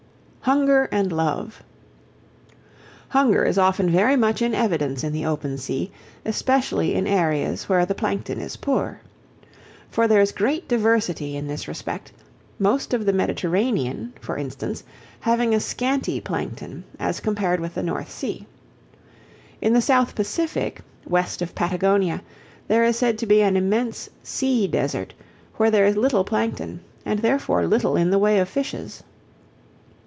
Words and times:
Hunger 0.43 0.89
and 0.91 1.11
Love 1.11 1.61
Hunger 3.09 3.43
is 3.45 3.59
often 3.59 3.87
very 3.91 4.15
much 4.15 4.41
in 4.41 4.55
evidence 4.55 5.03
in 5.03 5.13
the 5.13 5.23
open 5.23 5.59
sea, 5.59 5.91
especially 6.25 6.95
in 6.95 7.05
areas 7.05 7.69
where 7.69 7.85
the 7.85 7.93
Plankton 7.93 8.41
is 8.41 8.57
poor. 8.57 8.99
For 9.91 10.07
there 10.07 10.19
is 10.19 10.31
great 10.31 10.67
diversity 10.67 11.37
in 11.37 11.45
this 11.47 11.67
respect, 11.67 12.11
most 12.57 12.91
of 12.91 13.05
the 13.05 13.13
Mediterranean, 13.13 14.13
for 14.19 14.35
instance, 14.35 14.83
having 15.19 15.53
a 15.53 15.59
scanty 15.59 16.19
Plankton 16.19 16.85
as 16.99 17.19
compared 17.19 17.59
with 17.59 17.75
the 17.75 17.83
North 17.83 18.09
Sea. 18.09 18.47
In 19.61 19.73
the 19.73 19.79
South 19.81 20.15
Pacific, 20.15 20.81
west 21.05 21.43
of 21.43 21.53
Patagonia, 21.53 22.19
there 22.67 22.83
is 22.83 22.97
said 22.97 23.19
to 23.19 23.27
be 23.27 23.43
an 23.43 23.55
immense 23.55 24.09
"sea 24.23 24.65
desert" 24.67 25.13
where 25.57 25.69
there 25.69 25.85
is 25.85 25.95
little 25.97 26.23
Plankton, 26.23 26.79
and 27.05 27.19
therefore 27.19 27.67
little 27.67 27.95
in 27.95 28.09
the 28.09 28.19
way 28.19 28.39
of 28.39 28.49
fishes. 28.49 29.03